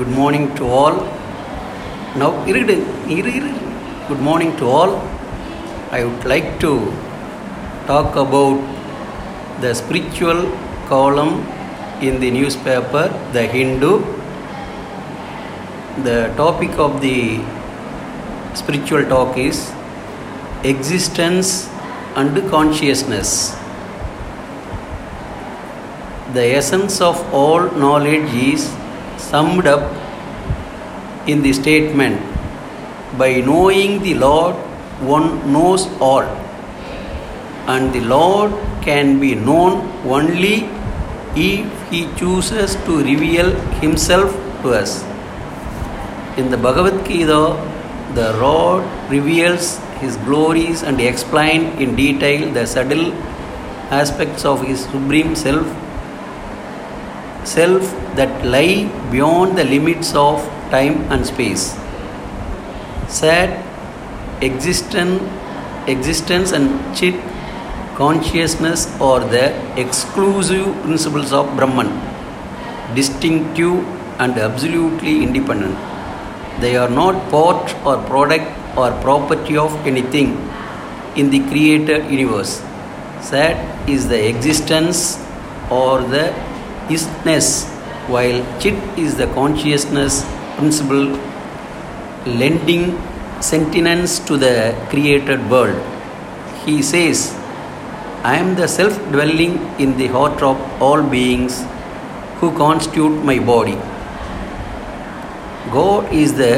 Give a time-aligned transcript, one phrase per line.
[0.00, 0.94] Good morning to all.
[2.20, 3.48] Now, iru.
[4.08, 4.92] good morning to all.
[5.96, 6.70] I would like to
[7.90, 8.62] talk about
[9.60, 10.40] the spiritual
[10.88, 11.46] column
[12.00, 13.92] in the newspaper, The Hindu.
[16.08, 17.44] The topic of the
[18.54, 19.70] spiritual talk is
[20.64, 21.68] existence
[22.16, 23.54] and consciousness.
[26.32, 28.70] The essence of all knowledge is
[29.20, 29.82] summed up
[31.28, 32.20] in the statement
[33.18, 34.54] by knowing the Lord,
[35.14, 36.22] one knows all,
[37.72, 40.68] and the Lord can be known only
[41.36, 43.50] if He chooses to reveal
[43.82, 45.04] Himself to us.
[46.38, 47.56] In the Bhagavad Gita,
[48.14, 53.12] the Lord reveals His glories and explains in detail the subtle
[53.90, 55.66] aspects of His supreme self,
[57.44, 57.82] self
[58.16, 60.40] that lie beyond the limits of
[60.70, 61.76] time and space.
[63.08, 63.50] Sat
[64.42, 65.22] existence,
[65.88, 67.14] existence and chit
[67.96, 69.46] consciousness are the
[69.78, 71.90] exclusive principles of Brahman,
[72.94, 73.84] distinctive
[74.18, 75.76] and absolutely independent.
[76.60, 80.36] They are not part or product or property of anything
[81.16, 82.62] in the created universe.
[83.20, 85.18] Sat is the existence
[85.70, 86.32] or the
[86.96, 87.48] isness,
[88.14, 90.24] while Chit is the consciousness
[90.56, 91.06] principle
[92.40, 92.84] lending
[93.40, 94.54] sentience to the
[94.90, 95.80] created world.
[96.64, 97.34] He says,
[98.22, 101.64] I am the self dwelling in the heart of all beings
[102.38, 103.78] who constitute my body.
[105.72, 106.54] God is the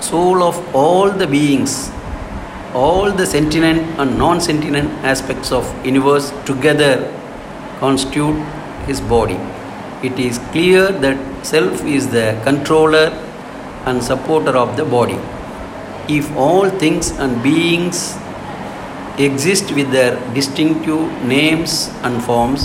[0.00, 1.90] soul of all the beings.
[2.74, 6.92] All the sentient and non-sentient aspects of universe together
[7.78, 8.36] constitute
[8.90, 9.38] his body.
[10.08, 11.18] It is clear that
[11.52, 13.06] self is the controller
[13.88, 15.18] and supporter of the body.
[16.18, 17.98] If all things and beings
[19.18, 21.02] exist with their distinctive
[21.34, 22.62] names and forms,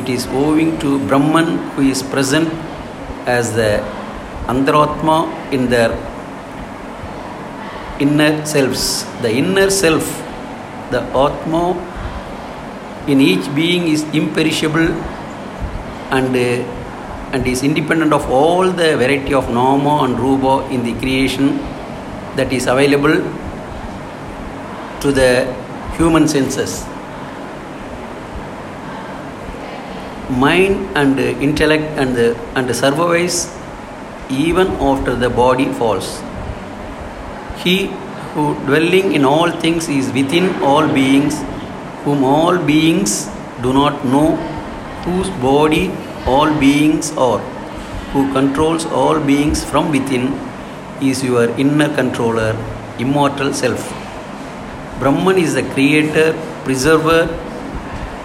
[0.00, 2.52] it is owing to Brahman who is present
[3.36, 3.72] as the
[4.52, 5.18] Antaratma
[5.52, 5.90] in their
[8.00, 8.82] inner selves.
[9.22, 10.06] The inner self,
[10.90, 11.64] the Atma
[13.06, 14.88] in each being is imperishable
[16.10, 20.94] and, uh, and is independent of all the variety of Nama and Rupa in the
[21.00, 21.58] creation
[22.36, 23.16] that is available
[25.02, 25.54] to the
[25.96, 26.84] human senses.
[30.30, 33.54] Mind and uh, intellect and, uh, and survives
[34.30, 36.20] even after the body falls.
[37.58, 37.86] He
[38.34, 41.38] who dwelling in all things is within all beings,
[42.04, 43.26] whom all beings
[43.62, 44.36] do not know,
[45.04, 45.90] whose body
[46.26, 47.40] all beings are,
[48.12, 50.32] who controls all beings from within,
[51.00, 52.52] is your inner controller,
[52.98, 53.88] immortal self.
[54.98, 56.32] Brahman is the creator,
[56.64, 57.22] preserver,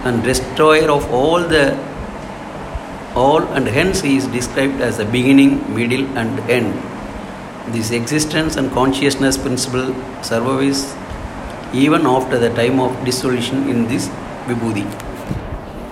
[0.03, 1.65] and destroyer of all the
[3.15, 6.73] all and hence he is described as the beginning, middle and end.
[7.73, 10.95] This existence and consciousness principle survives
[11.73, 14.07] even after the time of dissolution in this
[14.47, 14.83] vibhuti.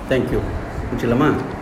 [0.09, 0.60] Thank you.
[0.91, 1.60] escuche más.